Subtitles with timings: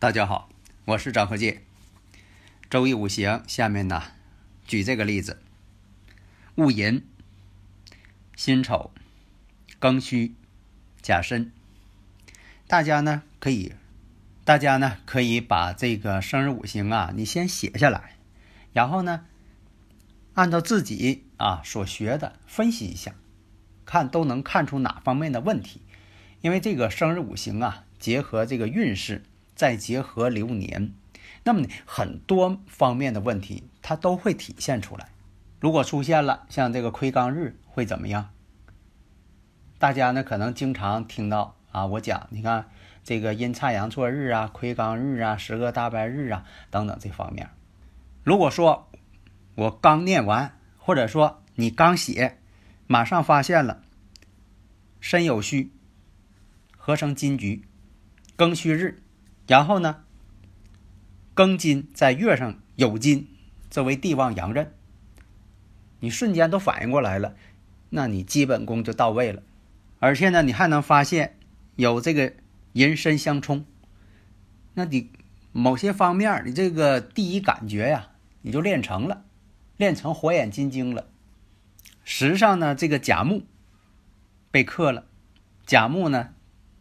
[0.00, 0.48] 大家好，
[0.86, 1.60] 我是张和介。
[2.70, 4.02] 周易五行下面呢，
[4.66, 5.42] 举这个例子：
[6.54, 7.06] 戊寅、
[8.34, 8.92] 辛丑、
[9.78, 10.34] 庚戌、
[11.02, 11.52] 甲申。
[12.66, 13.74] 大家呢可以，
[14.42, 18.16] 大家呢可以把这个生日五行啊，你先写下来，
[18.72, 19.26] 然后呢，
[20.32, 23.14] 按照自己啊所学的分析一下，
[23.84, 25.82] 看都能看出哪方面的问题。
[26.40, 29.24] 因为这个生日五行啊，结合这个运势。
[29.60, 30.94] 再结合流年，
[31.44, 35.10] 那么很多方面的问题它都会体现出来。
[35.60, 38.30] 如果出现了像这个亏刚日会怎么样？
[39.78, 42.70] 大家呢可能经常听到啊，我讲你看
[43.04, 47.50] 这个阴差阳错日啊、亏刚日啊、十个大白日啊等等这方面。
[48.24, 48.88] 如果说
[49.56, 52.38] 我刚念完，或者说你刚写，
[52.86, 53.82] 马上发现了
[55.00, 55.70] 申酉戌
[56.78, 57.68] 合成金局，
[58.38, 59.02] 庚戌日。
[59.50, 60.04] 然后呢，
[61.34, 63.26] 庚金在月上有金，
[63.68, 64.72] 作为地旺阳刃，
[65.98, 67.34] 你瞬间都反应过来了，
[67.88, 69.42] 那你基本功就到位了。
[69.98, 71.36] 而且呢，你还能发现
[71.74, 72.32] 有这个
[72.74, 73.64] 人身相冲，
[74.74, 75.10] 那你
[75.50, 78.10] 某些方面你这个第一感觉呀，
[78.42, 79.24] 你就练成了，
[79.76, 81.08] 练成火眼金睛了。
[82.04, 83.42] 实上呢，这个甲木
[84.52, 85.06] 被克了，
[85.66, 86.34] 甲木呢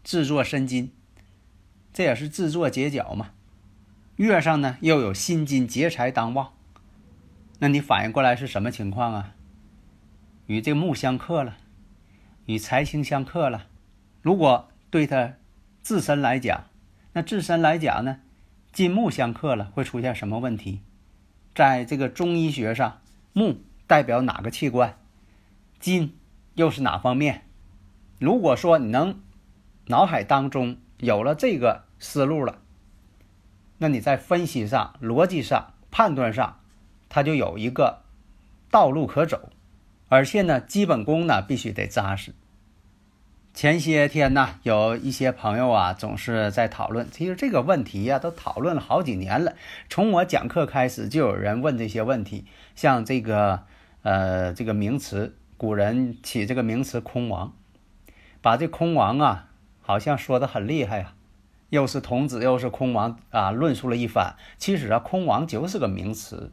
[0.04, 0.92] 制作申金。
[1.92, 3.32] 这也是自作结角嘛。
[4.16, 6.54] 月上呢又有辛金劫财当旺，
[7.60, 9.34] 那你反应过来是什么情况啊？
[10.48, 11.58] 与这木相克了，
[12.46, 13.68] 与财星相克了。
[14.22, 15.36] 如果对他
[15.82, 16.66] 自身来讲，
[17.14, 18.20] 那自身来讲呢，
[18.74, 20.82] 金木相克了会出现什么问题？
[21.56, 23.00] 在这个中医学上，
[23.32, 24.98] 木代表哪个器官？
[25.80, 26.18] 金
[26.56, 27.46] 又是哪方面？
[28.20, 29.22] 如果说你能
[29.88, 30.78] 脑海当中。
[31.00, 32.60] 有了这个思路了，
[33.78, 36.60] 那你在分析上、逻辑上、判断上，
[37.08, 38.02] 它就有一个
[38.70, 39.50] 道路可走，
[40.10, 42.34] 而且呢，基本功呢必须得扎实。
[43.54, 49.56] 前些天呢，有一些朋友啊，总是在讨论，其实这个问题呀，都讨论了好几年了。
[49.90, 52.46] 从我讲课开始，就有人问这些问题，
[52.76, 53.64] 像这个
[54.04, 57.54] 呃，这个名词，古人起这个名词“空王”，
[58.42, 59.49] 把这空王啊。
[59.90, 61.16] 好像说的很厉害呀，
[61.70, 64.36] 又是童子又是空王啊，论述了一番。
[64.60, 66.52] 其实啊，空王就是个名词。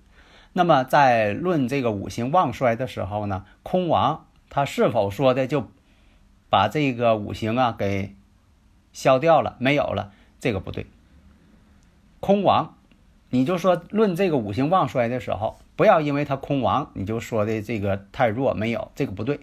[0.55, 5.69] 那么在论这个五行旺衰的时候呢，空王他是否说的就
[6.49, 8.17] 把这个五行啊给
[8.95, 10.13] 消掉了没有了？
[10.41, 10.87] 这个不对。
[12.21, 12.79] 空王，
[13.29, 19.41] 你就说论这个五行旺衰的时候，不要因为他空王你就说的这个太弱没有，这个不对。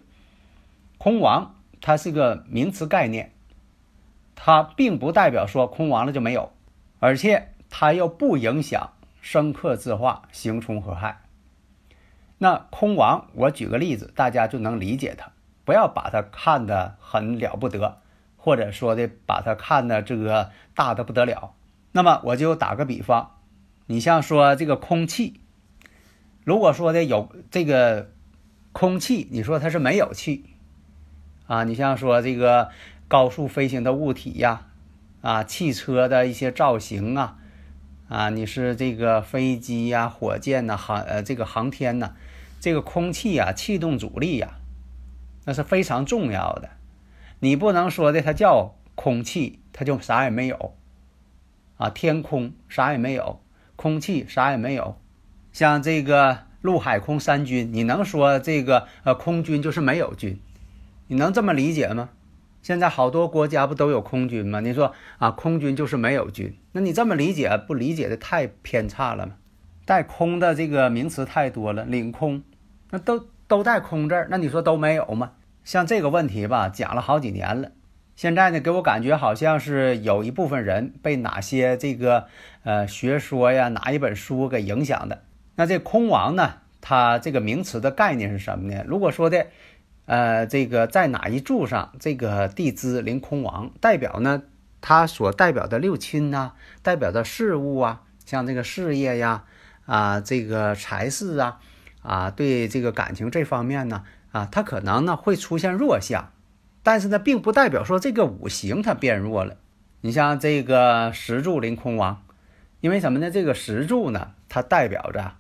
[0.98, 3.30] 空王它是个名词概念。
[4.36, 6.52] 它并不代表说空亡了就没有，
[7.00, 11.22] 而且它又不影响生克自化、行冲合害。
[12.40, 15.32] 那空亡，我举个例子，大家就能理解它。
[15.64, 18.00] 不要把它看得很了不得，
[18.36, 21.54] 或者说的把它看的这个大的不得了。
[21.94, 23.38] 那么我就打个比方，
[23.86, 25.40] 你像说这个空气，
[26.44, 28.12] 如果说的有这个
[28.74, 30.46] 空气，你说它是没有气
[31.48, 31.64] 啊？
[31.64, 32.70] 你像说这个。
[33.14, 34.66] 高速飞行的物体呀，
[35.22, 37.38] 啊，汽车的一些造型啊，
[38.10, 42.16] 啊，你是这个飞机呀、火箭呐、航呃这个航天呐，
[42.60, 44.56] 这个空气呀、气动阻力呀，
[45.46, 46.72] 那是非常重要的。
[47.40, 50.74] 你不能说的它叫空气，它就啥也没有
[51.78, 53.44] 啊，天空啥也没有，
[53.76, 55.00] 空气啥也没有。
[55.52, 60.40] 像这个陆海空三军，你能说这个呃空军就是没有军？
[61.06, 62.10] 你能这么理解吗？
[62.64, 64.62] 现在好多国家不都有空军吗？
[64.62, 66.58] 你说啊，空军就是没有军？
[66.72, 69.34] 那你这么理解，不理解的太偏差了吗？
[69.86, 72.42] 带空的这个名词太多了，领空，
[72.92, 75.34] 那都都带空字儿，那你说都没有吗？
[75.66, 77.72] 像这个问题吧，讲了好几年了，
[78.16, 82.28] 现在呢，给我感觉好像是有一部分人被哪些这个
[82.64, 85.24] 呃学说呀，哪一本书给影响的，
[85.56, 86.54] 那这空王呢？
[86.86, 88.84] 它这个名词的概念是什么呢？
[88.86, 89.48] 如果说的，
[90.06, 94.44] 呃，这个在哪一柱上，这个地支临空亡，代表呢，
[94.82, 99.46] 它所代表的六亲呐，代表的事物啊，像这个事业呀，
[99.86, 101.60] 啊，这个财事啊，
[102.02, 106.32] 啊，对这个感情这方面呢，啊，它可能呢会出现弱项，
[106.84, 109.56] 但是呢，并不代表说这个五行它变弱了。
[110.02, 112.26] 你像这个石柱临空亡，
[112.82, 113.32] 因为什么呢？
[113.32, 115.36] 这个石柱呢，它代表着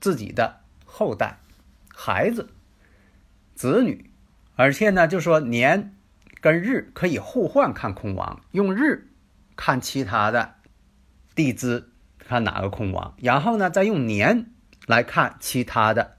[0.00, 1.38] 自己的后代、
[1.94, 2.48] 孩子、
[3.58, 4.08] 子女，
[4.54, 5.92] 而且呢，就说年
[6.40, 9.08] 跟日可以互换看空亡，用日
[9.56, 10.54] 看其他的
[11.34, 11.88] 地支，
[12.20, 14.46] 看哪个空亡，然后呢，再用年
[14.86, 16.12] 来看其他的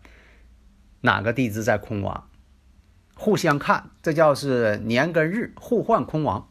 [1.00, 2.28] 哪个地支在空亡，
[3.16, 6.50] 互相看，这叫是年跟日互换空亡。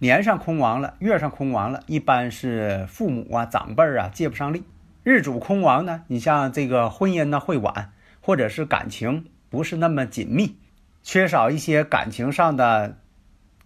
[0.00, 4.64] 年上空亡了，月上空亡了，一般是父母啊、长辈啊借不上力。
[5.04, 10.56] 日主空亡呢，你像这个婚姻呢会晚，或者是感情不是那么紧密，
[11.04, 12.98] 缺少一些感情上的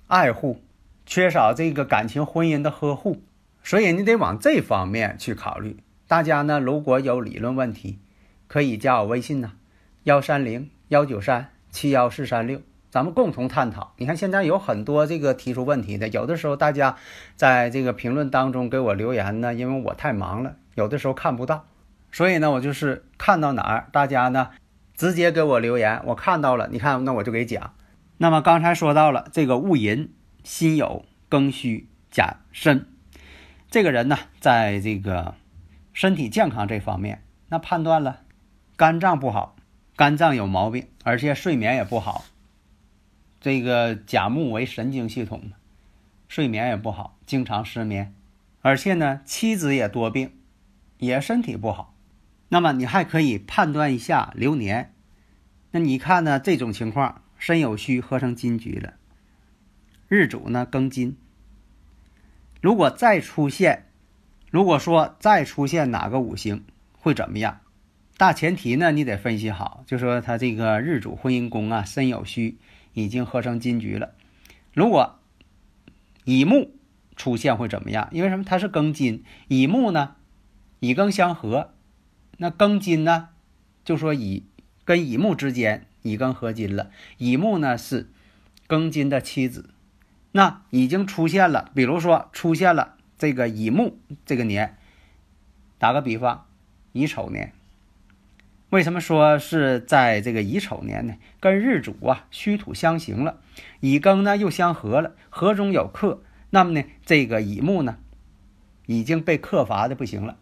[0.07, 0.61] 爱护，
[1.07, 3.23] 缺少这个感情婚姻的呵护，
[3.63, 5.79] 所以你得往这方面去考虑。
[6.07, 8.01] 大家呢如果有理论问题，
[8.49, 9.53] 可以加我微信呢，
[10.03, 12.61] 幺三零幺九三七幺四三六。
[12.91, 13.95] 咱们共同探讨。
[13.97, 16.97] 你看，现在有很多这个提出问题的，有的时候大家
[17.35, 21.65] 在这个评论当中给我留言呢，因为我太忙了，有的时候看不到，
[22.13, 24.51] 所以呢，我就是看到哪儿，大家呢
[24.99, 27.73] 直接给我留言，我看到了，你看，那我就给讲。
[28.17, 30.13] 那么刚才说到了这个戊寅、
[30.43, 32.85] 辛酉、庚戌、甲申，
[33.71, 35.37] 这个人呢，在这个
[35.93, 38.23] 身体健康这方面，那判断了
[38.77, 39.55] 肝脏不好，
[39.95, 42.25] 肝脏有毛病，而且睡眠也不好。
[43.41, 45.53] 这个甲木为神经系统
[46.27, 48.13] 睡眠也不好，经常失眠，
[48.63, 50.33] 而且呢，妻子也多病，
[50.99, 51.95] 也身体不好。
[52.49, 54.95] 那么你还可以判断一下流年。
[55.71, 56.39] 那你看呢？
[56.39, 58.95] 这种情况，申酉戌合成金局了，
[60.09, 61.17] 日主呢庚金。
[62.61, 63.87] 如果再出现，
[64.51, 66.65] 如果说再出现哪个五行
[66.99, 67.61] 会怎么样？
[68.17, 72.59] 大前提呢，你得分析好，就说他这个日主婚姻宫啊，申酉戌。
[72.95, 74.15] 已经合成金局了。
[74.75, 75.21] 如果
[76.25, 76.75] 乙木
[77.15, 78.09] 出现会怎么样？
[78.11, 78.43] 因为什么？
[78.43, 80.17] 它是庚金，乙木呢，
[80.81, 81.75] 乙庚相合，
[82.39, 83.29] 那庚金呢，
[83.85, 84.45] 就说乙
[84.85, 86.91] 跟乙木之间乙庚合金了。
[87.19, 88.09] 乙木呢是
[88.67, 89.71] 庚金的妻子，
[90.33, 91.71] 那已经出现了。
[91.75, 94.79] 比如说出现了这个乙木这个年，
[95.79, 96.47] 打个比方，
[96.93, 97.53] 乙丑年。
[98.71, 101.17] 为什么说是在这个乙丑年呢？
[101.41, 103.41] 跟日主啊虚土相刑了，
[103.81, 107.99] 乙庚呢又相合了，合中有克，那么呢这个乙木呢
[108.87, 110.37] 已经被克伐的不行了。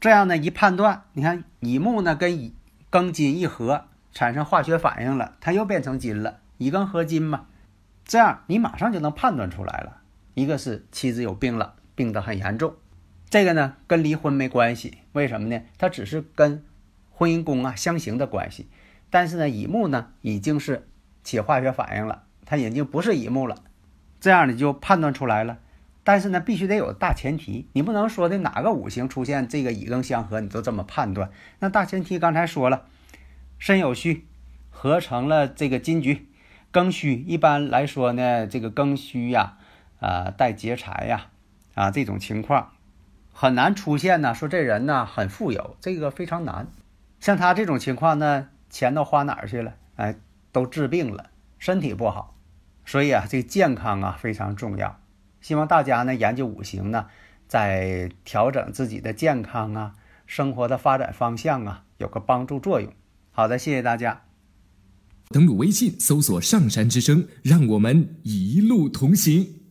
[0.00, 2.54] 这样呢一判断，你看乙木呢跟乙
[2.90, 7.46] 庚金一合，产生化学反应了，它又变成金了，乙庚合金嘛。
[8.04, 9.98] 这样你马上就能判断出来了，
[10.34, 12.74] 一个是妻子有病了，病得很严重，
[13.28, 15.60] 这个呢跟离婚没关系，为什么呢？
[15.78, 16.64] 它只是跟。
[17.18, 18.68] 婚姻宫啊相刑的关系，
[19.08, 20.86] 但是呢，乙木呢已经是
[21.24, 23.56] 起化学反应了，它已经不是乙木了，
[24.20, 25.56] 这样你就判断出来了。
[26.06, 31.32] 但是呢，必须得有大前提，你不能说的哪个五行出现这个乙庚相合，你都这么判断。
[31.58, 32.84] 那大前提刚才说了，
[33.58, 34.24] 申酉戌
[34.70, 36.28] 合成了这个金局，
[36.72, 39.58] 庚戌一般来说呢，这个庚戌呀，
[39.98, 41.26] 啊带劫财呀，
[41.74, 42.74] 啊这种情况
[43.32, 44.32] 很难出现呢。
[44.32, 46.68] 说这人呢很富有，这个非常难。
[47.18, 49.74] 像他这种情况呢，钱都花哪儿去了？
[49.96, 50.14] 哎，
[50.52, 52.36] 都治病了，身体不好，
[52.84, 55.00] 所以啊，这健康啊非常重要。
[55.46, 57.06] 希望大家呢研究五行呢，
[57.46, 59.92] 在调整自己的健康啊、
[60.26, 62.92] 生活的发展方向啊，有个帮助作用。
[63.30, 64.22] 好的，谢谢大家。
[65.28, 69.65] 登录微信搜索“上山之声”，让我们一路同行。